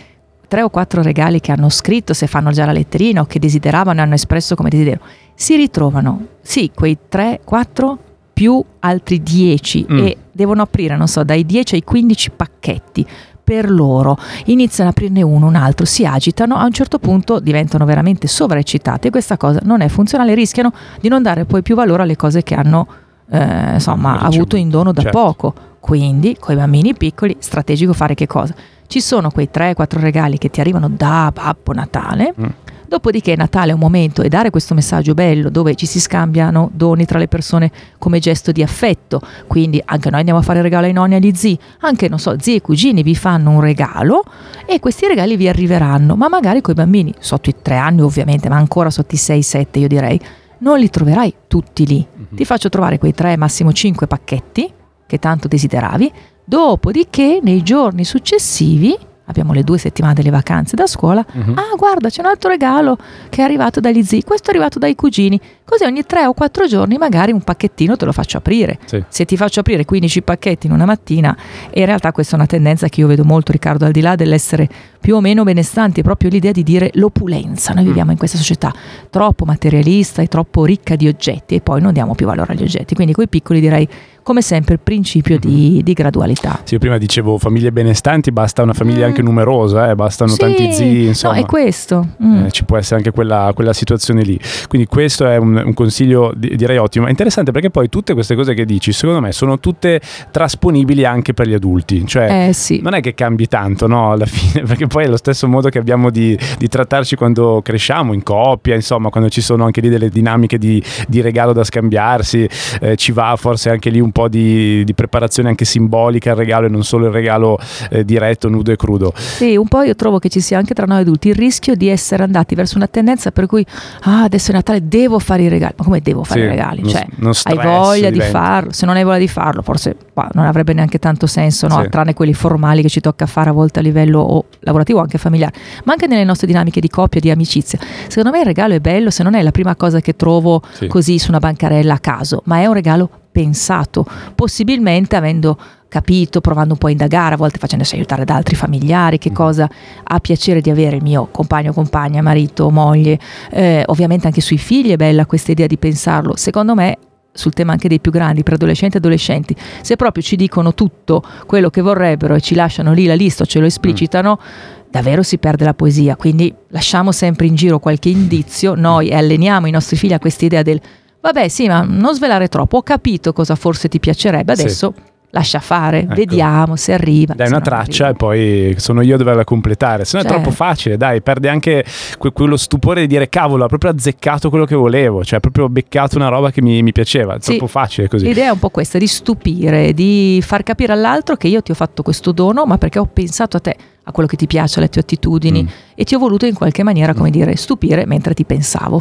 [0.47, 3.99] tre o quattro regali che hanno scritto, se fanno già la letterina o che desideravano
[3.99, 5.01] e hanno espresso come desiderio,
[5.33, 7.97] si ritrovano, sì, quei tre, quattro
[8.33, 9.97] più altri dieci mm.
[9.97, 13.07] e devono aprire, non so, dai 10 ai 15 pacchetti
[13.43, 17.85] per loro, iniziano a aprirne uno, un altro, si agitano, a un certo punto diventano
[17.85, 22.03] veramente sovraeccitate e questa cosa non è funzionale, rischiano di non dare poi più valore
[22.03, 22.87] alle cose che hanno
[23.29, 25.17] eh, insomma, avuto in dono da certo.
[25.17, 25.53] poco.
[25.83, 28.55] Quindi, con i bambini piccoli, strategico fare che cosa?
[28.87, 32.33] Ci sono quei 3-4 regali che ti arrivano da Babbo Natale.
[32.39, 32.45] Mm
[32.93, 37.05] Dopodiché Natale è un momento e dare questo messaggio bello dove ci si scambiano doni
[37.05, 40.93] tra le persone come gesto di affetto, quindi anche noi andiamo a fare regalo ai
[40.93, 44.23] nonni e agli zii, anche non so, zii e cugini vi fanno un regalo
[44.67, 48.47] e questi regali vi arriveranno, ma magari con i bambini sotto i tre anni ovviamente,
[48.47, 50.19] ma ancora sotto i 6-7 io direi,
[50.59, 52.05] non li troverai tutti lì.
[52.05, 52.35] Mm-hmm.
[52.35, 54.71] Ti faccio trovare quei tre, massimo cinque pacchetti
[55.13, 56.11] che tanto desideravi,
[56.43, 61.53] dopodiché nei giorni successivi abbiamo le due settimane delle vacanze da scuola, uh-huh.
[61.53, 62.97] ah guarda c'è un altro regalo
[63.29, 66.67] che è arrivato dagli zii, questo è arrivato dai cugini, così ogni tre o quattro
[66.67, 68.79] giorni magari un pacchettino te lo faccio aprire.
[68.85, 69.03] Sì.
[69.07, 71.35] Se ti faccio aprire 15 pacchetti in una mattina,
[71.69, 74.15] e in realtà questa è una tendenza che io vedo molto Riccardo, al di là
[74.15, 74.67] dell'essere
[74.99, 77.87] più o meno benestanti, è proprio l'idea di dire l'opulenza, noi mm.
[77.87, 78.73] viviamo in questa società
[79.09, 82.93] troppo materialista e troppo ricca di oggetti e poi non diamo più valore agli oggetti,
[82.93, 83.87] quindi con i piccoli direi
[84.23, 86.61] come sempre il principio di, di, gradualità.
[86.63, 89.09] Sì, io prima dicevo famiglie benestanti, basta una famiglia mm.
[89.09, 91.35] anche numerosa, eh, bastano sì, tanti zii, insomma.
[91.35, 92.07] No, è questo.
[92.23, 92.45] Mm.
[92.45, 94.39] Eh, ci può essere anche quella, quella, situazione lì.
[94.67, 97.07] Quindi questo è un, un consiglio direi ottimo.
[97.07, 99.99] È interessante perché poi tutte queste cose che dici, secondo me, sono tutte
[100.31, 102.05] trasponibili anche per gli adulti.
[102.05, 102.79] Cioè, eh, sì.
[102.81, 105.79] non è che cambi tanto, no, alla fine, perché poi è lo stesso modo che
[105.79, 110.07] abbiamo di, di trattarci quando cresciamo, in coppia, insomma, quando ci sono anche lì delle
[110.09, 112.47] dinamiche di, di regalo da scambiarsi,
[112.79, 116.67] eh, ci va forse anche lì un po' di, di, preparazione anche simbolica al regalo
[116.67, 119.11] e non solo il regalo eh, diretto, nudo e crudo.
[119.15, 121.89] Sì, un po' io trovo che ci sia anche tra noi adulti il rischio di
[121.89, 123.65] essere andati verso una tendenza per cui
[124.03, 125.73] ah, adesso è Natale, devo fare i regali.
[125.77, 126.87] Ma come devo fare sì, i regali?
[126.87, 127.05] Cioè,
[127.43, 128.09] hai voglia diventa.
[128.09, 131.67] di farlo, se non hai voglia di farlo, forse bah, non avrebbe neanche tanto senso,
[131.67, 131.81] no?
[131.81, 131.89] sì.
[131.89, 135.17] tranne quelli formali che ci tocca fare a volte a livello o lavorativo o anche
[135.17, 135.53] familiare,
[135.85, 137.79] ma anche nelle nostre dinamiche di coppia, di amicizia.
[138.07, 140.87] Secondo me il regalo è bello se non è la prima cosa che trovo sì.
[140.87, 145.57] così su una bancarella a caso, ma è un regalo pensato, possibilmente avendo
[145.93, 149.35] capito, provando un po' a indagare, a volte facendosi aiutare da altri familiari, che mm.
[149.35, 149.69] cosa
[150.03, 153.19] ha piacere di avere il mio compagno, compagna, marito, moglie,
[153.51, 156.35] eh, ovviamente anche sui figli è bella questa idea di pensarlo.
[156.35, 156.97] Secondo me
[157.31, 161.23] sul tema anche dei più grandi, per adolescenti e adolescenti, se proprio ci dicono tutto
[161.45, 164.89] quello che vorrebbero e ci lasciano lì la lista ce lo esplicitano, mm.
[164.89, 166.15] davvero si perde la poesia.
[166.15, 170.63] Quindi lasciamo sempre in giro qualche indizio, noi alleniamo i nostri figli a questa idea
[170.63, 170.81] del
[171.23, 174.93] vabbè sì, ma non svelare troppo, ho capito cosa forse ti piacerebbe, adesso...
[174.95, 176.13] Sì lascia fare, ecco.
[176.13, 177.33] vediamo se arriva.
[177.33, 180.37] Dai una traccia e poi sono io a doverla completare, se no certo.
[180.37, 180.71] è troppo certo.
[180.71, 181.83] facile, dai, perde anche
[182.19, 185.69] que- quello stupore di dire cavolo, ha proprio azzeccato quello che volevo, cioè ha proprio
[185.69, 187.57] beccato una roba che mi, mi piaceva, è sì.
[187.57, 188.27] troppo facile così.
[188.27, 191.75] L'idea è un po' questa, di stupire, di far capire all'altro che io ti ho
[191.75, 193.75] fatto questo dono, ma perché ho pensato a te
[194.05, 195.67] a quello che ti piace, alle tue attitudini mm.
[195.95, 197.31] e ti ho voluto in qualche maniera, come mm.
[197.31, 198.99] dire, stupire mentre ti pensavo.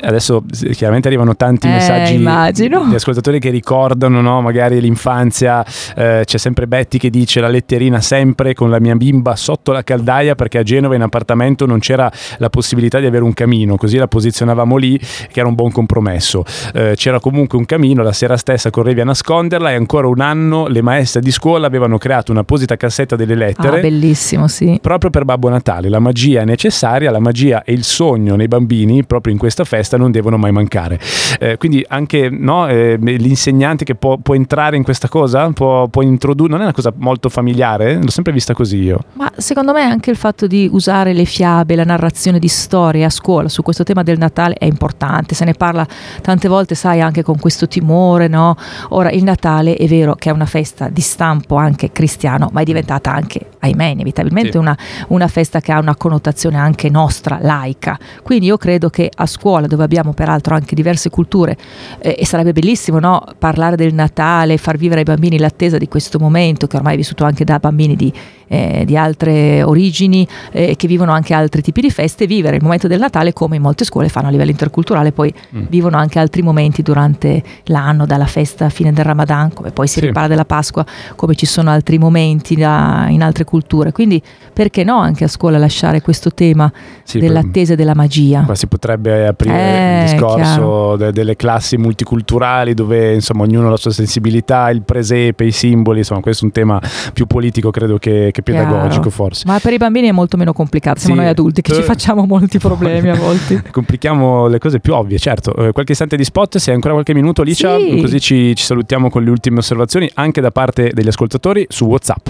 [0.00, 2.86] Adesso chiaramente arrivano tanti eh, messaggi immagino.
[2.86, 4.40] di ascoltatori che ricordano no?
[4.40, 9.36] magari l'infanzia, eh, c'è sempre Betty che dice la letterina sempre con la mia bimba
[9.36, 13.34] sotto la caldaia perché a Genova in appartamento non c'era la possibilità di avere un
[13.34, 16.44] camino, così la posizionavamo lì che era un buon compromesso.
[16.72, 20.68] Eh, c'era comunque un camino, la sera stessa correvi a nasconderla e ancora un anno
[20.68, 23.78] le maestre di scuola avevano creato un'apposita cassetta delle lettere.
[23.78, 24.78] Ah, bellissimo Bellissimo, sì.
[24.80, 29.04] Proprio per Babbo Natale, la magia è necessaria, la magia e il sogno nei bambini
[29.04, 30.98] proprio in questa festa non devono mai mancare.
[31.38, 36.02] Eh, quindi anche no, eh, l'insegnante che può, può, entrare in questa cosa, può, può
[36.02, 39.00] introdurre, non è una cosa molto familiare, l'ho sempre vista così io.
[39.14, 43.10] Ma secondo me anche il fatto di usare le fiabe, la narrazione di storie a
[43.10, 45.86] scuola su questo tema del Natale è importante, se ne parla
[46.22, 48.56] tante volte, sai, anche con questo timore, no?
[48.90, 52.64] Ora il Natale è vero che è una festa di stampo anche cristiano, ma è
[52.64, 54.56] diventata anche, ahimè, inevitabilmente sì.
[54.56, 54.76] una,
[55.08, 57.98] una, festa che ha una connotazione anche nostra, laica.
[58.22, 61.56] Quindi io credo che a scuola, dove abbiamo peraltro anche diverse culture,
[62.00, 66.18] eh, e sarebbe bellissimo no, parlare del Natale, far vivere ai bambini l'attesa di questo
[66.18, 68.12] momento, che ormai è vissuto anche da bambini di,
[68.48, 72.88] eh, di altre origini, eh, che vivono anche altri tipi di feste, vivere il momento
[72.88, 75.64] del Natale come in molte scuole fanno a livello interculturale, poi mm.
[75.68, 80.00] vivono anche altri momenti durante l'anno, dalla festa a fine del Ramadan, come poi si
[80.00, 80.06] sì.
[80.06, 83.92] ripara della Pasqua, come ci sono altri momenti da, in altre culture.
[83.92, 86.70] Quindi perché no anche a scuola lasciare questo tema
[87.02, 88.44] sì, dell'attesa e della magia?
[88.46, 93.70] Ma si potrebbe aprire eh, il discorso de- delle classi multiculturali dove insomma ognuno ha
[93.70, 96.80] la sua sensibilità, il presepe, i simboli, insomma questo è un tema
[97.12, 99.44] più politico credo che, che pedagogico forse.
[99.46, 101.20] Ma per i bambini è molto meno complicato, siamo sì.
[101.20, 103.62] noi adulti che ci facciamo molti problemi a volte.
[103.70, 105.54] Complichiamo le cose più ovvie, certo.
[105.54, 108.00] Eh, qualche istante di spot, se hai ancora qualche minuto Licia, sì.
[108.00, 112.28] così ci, ci salutiamo con le ultime osservazioni anche da parte degli ascoltatori su WhatsApp.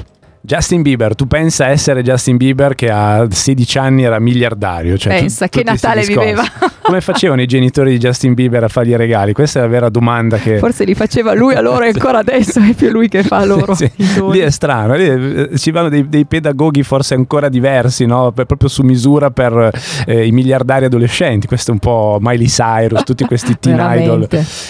[0.48, 4.96] Justin Bieber, tu pensa essere Justin Bieber che a 16 anni era miliardario?
[4.96, 6.42] Cioè pensa tu, che Natale viveva.
[6.80, 9.34] Come facevano i genitori di Justin Bieber a fargli i regali?
[9.34, 10.56] Questa è la vera domanda che...
[10.56, 13.74] Forse li faceva lui a loro e ancora adesso è più lui che fa loro.
[13.74, 14.22] Sì, sì.
[14.30, 18.32] Lì è strano, lì eh, ci vanno dei, dei, pedagoghi forse ancora diversi, no?
[18.32, 19.70] per, proprio su misura per
[20.06, 21.46] eh, i miliardari adolescenti.
[21.46, 24.26] Questo è un po' Miley Cyrus, tutti questi teen idol.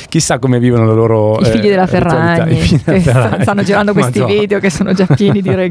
[0.08, 1.38] Chissà come vivono la loro...
[1.38, 3.42] I figli eh, della Ferragni, figli della Ferragni.
[3.42, 4.40] stanno girando questi Madonna.
[4.40, 5.66] video che sono già pieni di regali.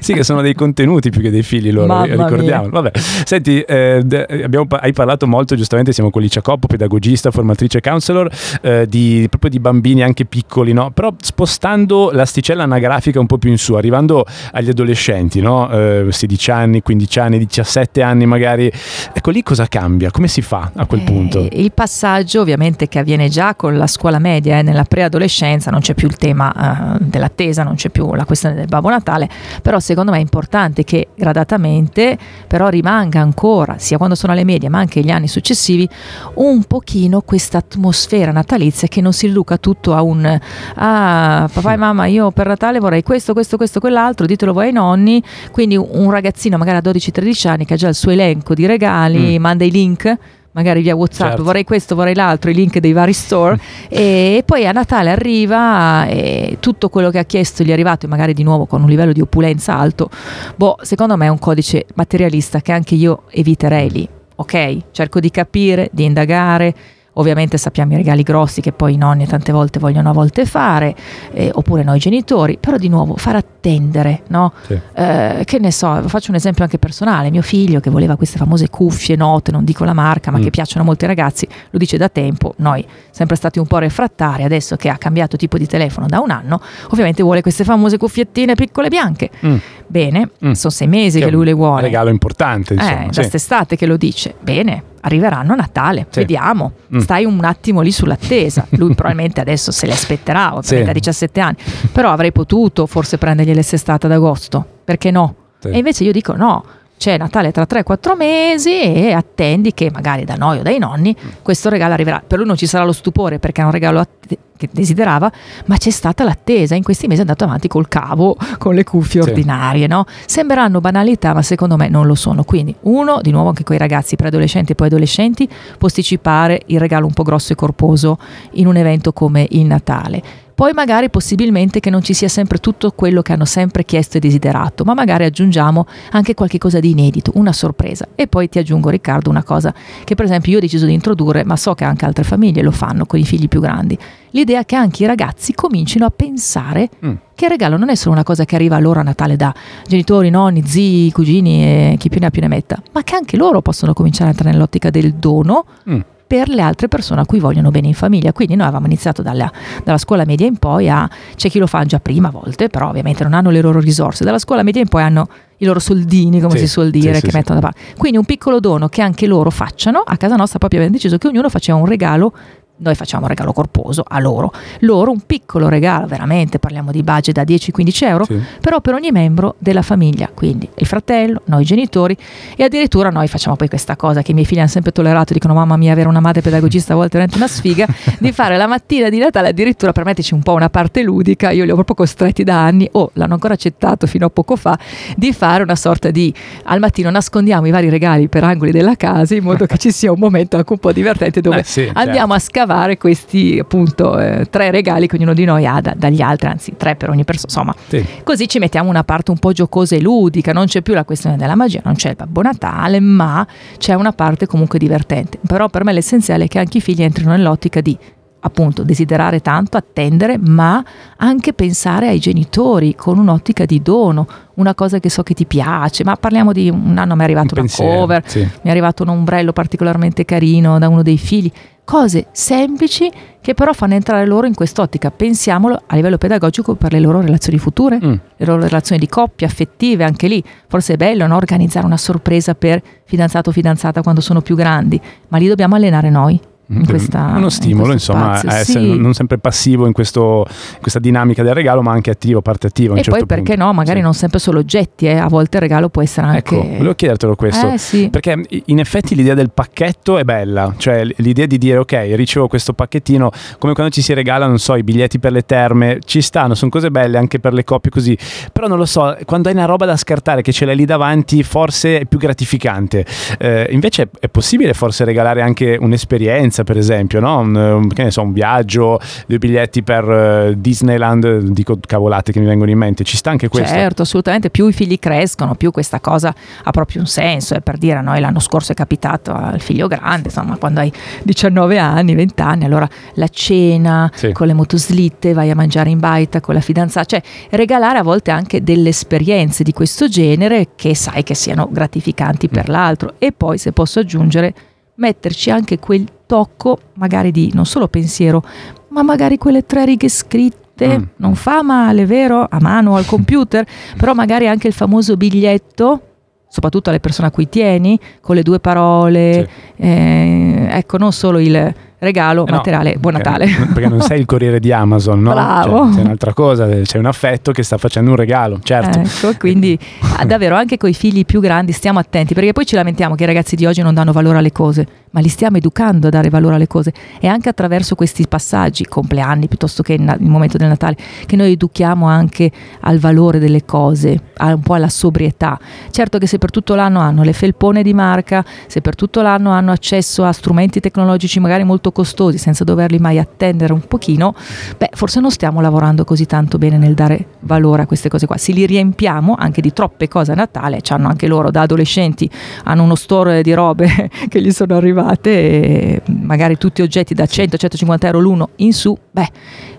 [0.00, 2.68] Sì, che sono dei contenuti più che dei figli loro, Mamma ricordiamo.
[2.68, 2.90] Vabbè,
[3.24, 4.04] senti, eh,
[4.42, 8.30] abbiamo, hai parlato molto giustamente, siamo con Licia Coppo, pedagogista, formatrice, counselor,
[8.62, 10.90] eh, di, proprio di bambini anche piccoli, no?
[10.90, 15.70] Però spostando l'asticella anagrafica un po' più in su, arrivando agli adolescenti, no?
[15.70, 18.70] Eh, 16 anni, 15 anni, 17 anni magari,
[19.12, 20.10] ecco lì cosa cambia?
[20.10, 21.40] Come si fa a quel punto?
[21.40, 25.80] Eh, il passaggio ovviamente che avviene già con la scuola media, eh, nella preadolescenza non
[25.80, 29.27] c'è più il tema eh, dell'attesa, non c'è più la questione del Babbo Natale,
[29.62, 34.68] però secondo me è importante che gradatamente però rimanga ancora, sia quando sono alle medie
[34.68, 35.88] ma anche gli anni successivi,
[36.34, 40.38] un pochino questa atmosfera natalizia che non si riduca tutto a un
[40.74, 44.72] ah papà e mamma io per Natale vorrei questo, questo, questo, quell'altro, ditelo voi ai
[44.72, 48.66] nonni, quindi un ragazzino magari a 12-13 anni che ha già il suo elenco di
[48.66, 49.42] regali, mm.
[49.42, 50.16] manda i link
[50.58, 51.44] magari via WhatsApp, certo.
[51.44, 53.56] vorrei questo, vorrei l'altro, i link dei vari store
[53.88, 58.08] e poi a Natale arriva e tutto quello che ha chiesto gli è arrivato e
[58.08, 60.10] magari di nuovo con un livello di opulenza alto.
[60.56, 64.08] Boh, secondo me è un codice materialista che anche io eviterei lì.
[64.34, 64.78] Ok?
[64.90, 66.74] Cerco di capire, di indagare,
[67.18, 70.94] ovviamente sappiamo i regali grossi che poi i nonni tante volte vogliono a volte fare,
[71.32, 74.52] eh, oppure noi genitori, però di nuovo far attendere, no?
[74.66, 74.78] Sì.
[74.94, 78.68] Eh, che ne so, faccio un esempio anche personale, mio figlio che voleva queste famose
[78.68, 80.42] cuffie note, non dico la marca, ma mm.
[80.42, 84.44] che piacciono a molti ragazzi, lo dice da tempo, noi sempre stati un po' refrattari,
[84.44, 88.54] adesso che ha cambiato tipo di telefono da un anno, ovviamente vuole queste famose cuffiettine
[88.54, 89.30] piccole bianche.
[89.44, 89.56] Mm.
[89.86, 90.52] Bene, mm.
[90.52, 91.76] sono sei mesi che, che lui le vuole.
[91.76, 93.06] Un regalo importante, insomma.
[93.06, 93.20] Eh, sì.
[93.20, 94.34] quest'estate che lo dice.
[94.40, 96.20] Bene, arriveranno a Natale, sì.
[96.20, 96.72] vediamo.
[96.94, 96.98] Mm.
[96.98, 98.66] Stai un attimo lì sull'attesa.
[98.70, 100.90] Lui probabilmente adesso se le aspetterà, ovviamente sì.
[100.90, 101.56] a 17 anni.
[101.92, 104.64] Però avrei potuto forse prendergli l'estestate ad agosto.
[104.84, 105.34] Perché no?
[105.58, 105.68] Sì.
[105.68, 106.64] E invece io dico no,
[106.98, 111.70] c'è Natale tra 3-4 mesi e attendi che magari da noi o dai nonni questo
[111.70, 112.22] regalo arriverà.
[112.26, 115.30] Per lui non ci sarà lo stupore perché è un regalo att- che desiderava,
[115.66, 116.74] ma c'è stata l'attesa.
[116.74, 119.28] In questi mesi è andato avanti col cavo, con le cuffie sì.
[119.28, 119.86] ordinarie.
[119.86, 120.04] No?
[120.26, 122.42] Sembreranno banalità, ma secondo me non lo sono.
[122.42, 127.06] Quindi, uno, di nuovo anche con i ragazzi preadolescenti e poi adolescenti, posticipare il regalo
[127.06, 128.18] un po' grosso e corposo
[128.52, 132.90] in un evento come il Natale poi magari possibilmente che non ci sia sempre tutto
[132.90, 137.30] quello che hanno sempre chiesto e desiderato, ma magari aggiungiamo anche qualche cosa di inedito,
[137.36, 138.08] una sorpresa.
[138.16, 141.44] E poi ti aggiungo Riccardo una cosa che per esempio io ho deciso di introdurre,
[141.44, 143.96] ma so che anche altre famiglie lo fanno con i figli più grandi.
[144.30, 147.14] L'idea che anche i ragazzi comincino a pensare mm.
[147.36, 149.54] che il regalo non è solo una cosa che arriva a loro a Natale da
[149.86, 153.36] genitori, nonni, zii, cugini e chi più ne ha più ne metta, ma che anche
[153.36, 155.64] loro possono cominciare a entrare nell'ottica del dono.
[155.88, 158.32] Mm per le altre persone a cui vogliono bene in famiglia.
[158.32, 159.50] Quindi noi avevamo iniziato dalla,
[159.82, 162.90] dalla, scuola media in poi a, c'è chi lo fa già prima a volte, però
[162.90, 166.40] ovviamente non hanno le loro risorse, dalla scuola media in poi hanno i loro soldini,
[166.40, 167.96] come sì, si suol dire, sì, che sì, mettono da parte.
[167.96, 171.26] Quindi un piccolo dono che anche loro facciano, a casa nostra proprio abbiamo deciso che
[171.26, 172.32] ognuno faceva un regalo
[172.78, 177.34] noi facciamo un regalo corposo a loro, loro un piccolo regalo, veramente parliamo di budget
[177.34, 178.40] da 10-15 euro, sì.
[178.60, 182.16] però per ogni membro della famiglia, quindi il fratello, noi genitori
[182.56, 185.54] e addirittura noi facciamo poi questa cosa che i miei figli hanno sempre tollerato, dicono
[185.54, 187.86] mamma mia avere una madre pedagogista a volte è veramente una sfiga,
[188.18, 191.64] di fare la mattina di Natale addirittura per metterci un po' una parte ludica, io
[191.64, 194.78] li ho proprio costretti da anni o l'hanno ancora accettato fino a poco fa,
[195.16, 196.32] di fare una sorta di
[196.64, 200.12] al mattino nascondiamo i vari regali per angoli della casa in modo che ci sia
[200.12, 202.32] un momento anche un po' divertente dove eh sì, andiamo certo.
[202.34, 206.20] a scavare ricavare questi appunto eh, tre regali che ognuno di noi ha da, dagli
[206.20, 207.74] altri, anzi tre per ogni persona, insomma.
[207.88, 208.04] Sì.
[208.22, 211.36] Così ci mettiamo una parte un po' giocosa e ludica, non c'è più la questione
[211.36, 213.46] della magia, non c'è il Babbo Natale, ma
[213.78, 215.38] c'è una parte comunque divertente.
[215.46, 217.96] Però per me l'essenziale è che anche i figli entrino nell'ottica di
[218.40, 220.84] appunto desiderare tanto, attendere, ma
[221.16, 226.04] anche pensare ai genitori con un'ottica di dono, una cosa che so che ti piace,
[226.04, 228.40] ma parliamo di un anno mi è arrivato un una pensiero, cover, sì.
[228.40, 231.50] mi è arrivato un ombrello particolarmente carino da uno dei figli,
[231.84, 235.10] cose semplici che però fanno entrare loro in quest'ottica.
[235.10, 238.14] Pensiamolo a livello pedagogico per le loro relazioni future, mm.
[238.36, 240.44] le loro relazioni di coppia, affettive, anche lì.
[240.66, 241.36] Forse è bello no?
[241.36, 246.10] organizzare una sorpresa per fidanzato o fidanzata quando sono più grandi, ma li dobbiamo allenare
[246.10, 246.38] noi
[246.86, 248.98] questa, uno stimolo, insomma, spazio, a essere sì.
[248.98, 252.94] non sempre passivo in, questo, in, questa dinamica del regalo, ma anche attivo, parte attivo.
[252.94, 253.64] E certo poi perché punto.
[253.64, 254.04] no, magari sì.
[254.04, 255.16] non sempre solo oggetti, eh.
[255.16, 256.56] a volte il regalo può essere anche.
[256.56, 258.08] Ecco, volevo chiedertelo questo, eh, sì.
[258.10, 262.72] perché in effetti l'idea del pacchetto è bella, cioè l'idea di dire ok, ricevo questo
[262.72, 266.54] pacchettino, come quando ci si regala, non so, i biglietti per le terme, ci stanno,
[266.54, 268.16] sono cose belle anche per le coppie così,
[268.52, 271.42] però non lo so, quando hai una roba da scartare che ce l'hai lì davanti,
[271.42, 273.04] forse è più gratificante.
[273.38, 277.38] Eh, invece è possibile forse regalare anche un'esperienza, per esempio, no?
[277.38, 282.46] un, che ne so, un viaggio, due biglietti per uh, Disneyland, dico cavolate che mi
[282.46, 283.74] vengono in mente, ci sta anche questo?
[283.74, 287.78] Certo, assolutamente, più i figli crescono, più questa cosa ha proprio un senso, è per
[287.78, 290.92] dire a noi l'anno scorso è capitato al figlio grande, insomma quando hai
[291.22, 294.32] 19 anni, 20 anni, allora la cena sì.
[294.32, 298.30] con le motoslitte, vai a mangiare in baita con la fidanzata, cioè regalare a volte
[298.30, 302.72] anche delle esperienze di questo genere che sai che siano gratificanti per mm.
[302.72, 304.54] l'altro e poi se posso aggiungere
[304.98, 308.42] metterci anche quel tocco magari di non solo pensiero,
[308.88, 310.98] ma magari quelle tre righe scritte.
[310.98, 311.02] Mm.
[311.16, 312.46] Non fa male, vero?
[312.48, 316.02] A mano al computer, però magari anche il famoso biglietto
[316.50, 319.82] soprattutto alle persone a cui tieni, con le due parole, sì.
[319.82, 323.46] eh, ecco, non solo il regalo eh materiale no, Buon Natale.
[323.72, 325.32] Perché non sei il corriere di Amazon, no?
[325.32, 325.86] Bravo.
[325.86, 329.00] Cioè, c'è un'altra cosa, c'è un affetto che sta facendo un regalo, certo.
[329.00, 329.78] Ecco, quindi
[330.16, 333.24] ah, davvero anche con i figli più grandi stiamo attenti, perché poi ci lamentiamo che
[333.24, 336.30] i ragazzi di oggi non danno valore alle cose, ma li stiamo educando a dare
[336.30, 340.96] valore alle cose e anche attraverso questi passaggi, compleanni piuttosto che il momento del Natale,
[341.26, 345.58] che noi educhiamo anche al valore delle cose, un po' alla sobrietà.
[345.90, 349.50] Certo che se per tutto l'anno hanno le felpone di marca, se per tutto l'anno
[349.50, 354.34] hanno accesso a strumenti tecnologici magari molto costosi senza doverli mai attendere un pochino,
[354.76, 358.36] beh, forse non stiamo lavorando così tanto bene nel dare valore a queste cose qua.
[358.36, 362.28] Se li riempiamo anche di troppe cose a Natale, hanno anche loro da adolescenti,
[362.64, 368.04] hanno uno store di robe che gli sono arrivate, e magari tutti oggetti da 100-150
[368.06, 369.28] euro l'uno in su, beh,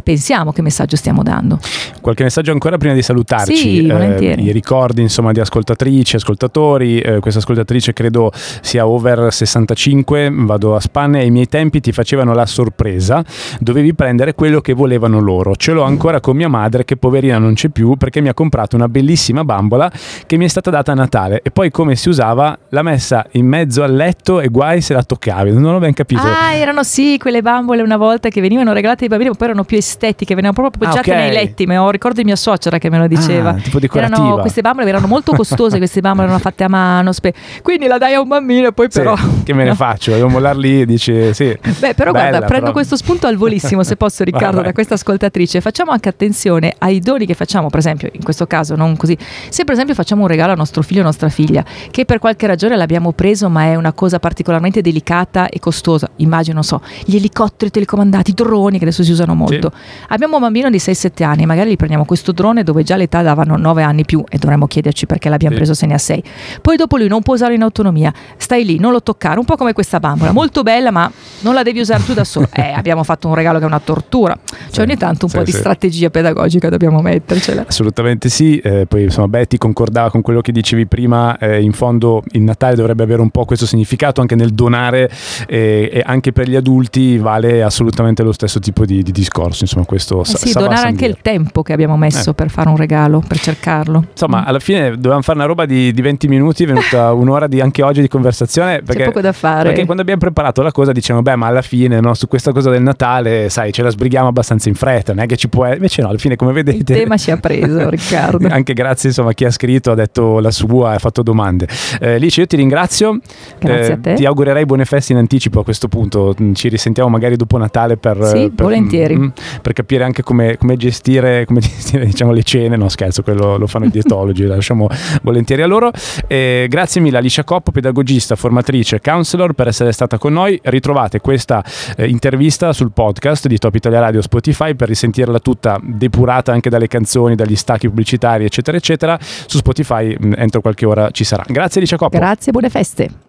[0.03, 1.59] pensiamo che messaggio stiamo dando.
[2.01, 3.55] Qualche messaggio ancora prima di salutarci?
[3.55, 4.43] Sì, volentieri.
[4.43, 10.75] Eh, I ricordi insomma di ascoltatrici, ascoltatori, eh, questa ascoltatrice credo sia over 65, vado
[10.75, 13.23] a spanne, ai miei tempi ti facevano la sorpresa,
[13.59, 15.55] dovevi prendere quello che volevano loro.
[15.55, 18.75] Ce l'ho ancora con mia madre che poverina non c'è più perché mi ha comprato
[18.75, 19.91] una bellissima bambola
[20.25, 23.45] che mi è stata data a Natale e poi come si usava l'ha messa in
[23.45, 26.21] mezzo al letto e guai se la toccavi, non ho ben capito.
[26.21, 29.63] Ah, erano sì quelle bambole una volta che venivano regalate ai bambini, ma poi erano
[29.63, 31.21] più estetiche, venivano proprio appoggiate Ah, ok.
[31.21, 33.51] nei letti, ma ho ricordo di mia suocera che me lo diceva.
[33.51, 33.87] Ah.
[33.93, 37.97] Erano, queste bambole erano molto costose, queste bambole erano fatte a mano, spe- quindi la
[37.97, 39.15] dai a un bambino e poi Sì, però...
[39.43, 39.75] che me ne No.
[39.75, 40.11] faccio?
[40.13, 41.57] Devo mollar lì, dici sì.
[41.79, 44.65] Beh, però Bella, guarda, prendo però- questo spunto al volissimo, se posso, Vai, Riccardo, vai.
[44.65, 45.61] da questa ascoltatrice.
[45.61, 49.17] Facciamo anche attenzione ai doni che facciamo, per esempio, in questo caso non così.
[49.49, 52.47] Se per esempio facciamo un regalo a nostro figlio o nostra figlia, che per qualche
[52.47, 57.15] ragione l'abbiamo preso, ma è una cosa particolarmente delicata e costosa, immagino, non so, gli
[57.15, 59.71] elicotteri telecomandati, i droni che adesso si usano molto.
[60.09, 63.57] Abbiamo un bambino di 6-7 anni, magari gli prendiamo questo drone dove già l'età davano
[63.57, 65.59] 9 anni più e dovremmo chiederci perché l'abbiamo Sì.
[65.61, 66.23] preso se ne ha 6.
[66.61, 69.55] Poi dopo lui non può usarlo in autonomia, stai lì, non lo toccare, un po'
[69.55, 71.11] come questa bambola, molto bella, ma
[71.41, 72.47] non la devi usare tu da solo.
[72.53, 74.37] Eh, abbiamo fatto un regalo che è una tortura.
[74.45, 75.57] Cioè Sì, ogni tanto un sì, po' di sì.
[75.57, 77.65] strategia pedagogica dobbiamo mettercela.
[77.67, 82.23] Assolutamente sì, eh, poi insomma Betty concordava con quello che dicevi prima, eh, in fondo
[82.31, 85.09] il Natale dovrebbe avere un po' questo significato anche nel donare
[85.47, 89.85] eh, e anche per gli adulti vale assolutamente lo stesso tipo di, di discorso, insomma
[89.85, 92.33] questo Eh sì, sa donare San anche il tempo che abbiamo messo Eh.
[92.33, 94.05] per fare un regalo, per cercarlo.
[94.11, 94.47] Insomma, Mm.
[94.47, 97.81] alla fine dovevamo fare una roba di, di 20 minuti, è venuta un'ora di, anche
[97.83, 98.81] oggi di conversazione.
[98.81, 99.63] Perché, C'è poco da fare.
[99.69, 102.69] Perché quando abbiamo preparato la cosa diciamo, beh, ma alla fine no, su questa cosa
[102.69, 105.65] del Natale, sai, ce la sbrighiamo abbastanza in fretta, non è che ci può...
[105.71, 106.93] Invece no, alla fine come Il vedete...
[106.93, 108.47] tema ci ha preso, Riccardo.
[108.49, 111.67] Anche grazie insomma a chi ha scritto, ha detto la sua, ha fatto domande.
[111.99, 113.19] Eh, Lice, io ti ringrazio.
[113.59, 114.13] Grazie Eh, a te.
[114.15, 116.33] Ti augurerei buone feste in anticipo a questo punto.
[116.41, 118.88] Mm, Ci risentiamo magari dopo Natale per, Sì, per- volentieri.
[118.89, 119.27] Mm,
[119.61, 122.75] per capire anche come, come gestire, come gestire diciamo, le cene.
[122.75, 124.87] No, scherzo, quello lo fanno i dietologi, lasciamo
[125.21, 125.91] volentieri a loro.
[126.27, 130.59] Eh, grazie mille Alicia Coppo, pedagogista, formatrice, counselor, per essere stata con noi.
[130.63, 131.63] Ritrovate questa
[131.95, 136.87] eh, intervista sul podcast di Top Italia Radio Spotify per risentirla tutta depurata anche dalle
[136.87, 139.17] canzoni, dagli stacchi pubblicitari, eccetera, eccetera.
[139.19, 141.43] Su Spotify mm, entro qualche ora ci sarà.
[141.47, 142.17] Grazie Alicia Coppo.
[142.17, 143.28] Grazie, buone feste.